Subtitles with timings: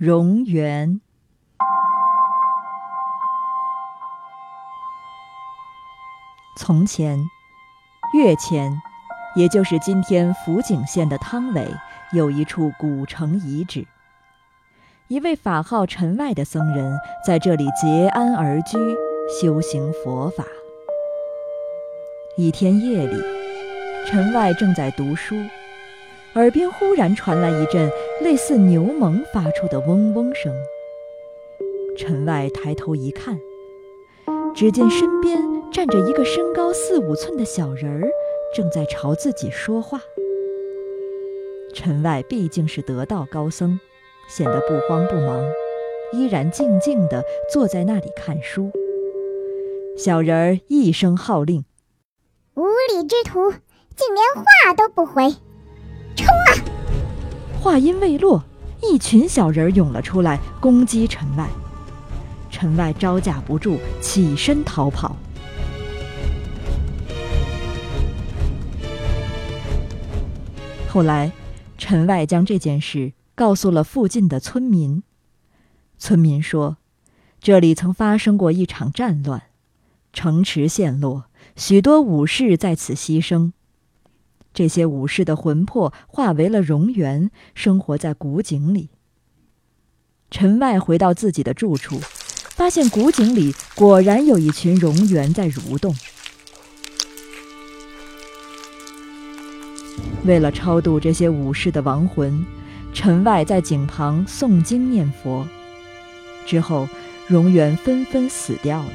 [0.00, 0.98] 荣源。
[6.56, 7.18] 从前，
[8.14, 8.72] 越前，
[9.36, 11.68] 也就是今天福井县的汤尾，
[12.14, 13.86] 有一处古城遗址。
[15.08, 18.78] 一位法号陈外的僧人在这里结庵而居，
[19.38, 20.42] 修行佛法。
[22.38, 23.22] 一天夜里，
[24.06, 25.34] 陈外正在读书。
[26.36, 27.90] 耳边忽然传来一阵
[28.22, 30.54] 类似牛虻发出的嗡嗡声。
[31.96, 33.38] 陈外抬头一看，
[34.54, 38.08] 只见身边站着一个身高四五寸的小人儿，
[38.54, 40.00] 正在朝自己说话。
[41.74, 43.78] 陈外毕竟是得道高僧，
[44.28, 45.44] 显得不慌不忙，
[46.12, 48.70] 依然静静地坐在那里看书。
[49.96, 51.64] 小人儿一声号令
[52.54, 55.34] ：“无礼之徒，竟连话都不回！”
[57.60, 58.42] 话音未落，
[58.82, 61.46] 一群小人涌了出来，攻击陈外。
[62.50, 65.14] 陈外招架不住，起身逃跑。
[70.88, 71.30] 后来，
[71.76, 75.02] 陈外将这件事告诉了附近的村民。
[75.98, 76.78] 村民说，
[77.42, 79.42] 这里曾发生过一场战乱，
[80.14, 83.52] 城池陷落，许多武士在此牺牲。
[84.52, 88.90] 这些武士的魂魄化为了蝾螈，生活在古井里。
[90.30, 91.98] 陈外回到自己的住处，
[92.50, 95.94] 发现古井里果然有一群蝾螈在蠕动。
[100.24, 102.44] 为了超度这些武士的亡魂，
[102.92, 105.46] 陈外在井旁诵经念佛。
[106.44, 106.88] 之后，
[107.28, 108.92] 蝾螈纷纷死掉了。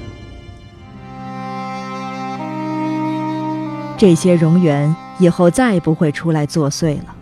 [3.98, 7.16] 这些蝾螈以后再不会出来作祟了。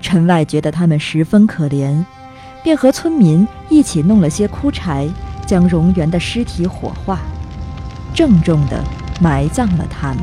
[0.00, 2.04] 陈外觉得他们十分可怜，
[2.62, 5.08] 便和村民一起弄了些枯柴，
[5.44, 7.18] 将蝾螈的尸体火化，
[8.14, 8.82] 郑重地
[9.20, 10.18] 埋葬了他们。